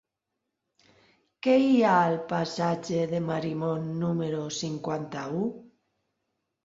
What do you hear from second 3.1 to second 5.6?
de Marimon número cinquanta-u?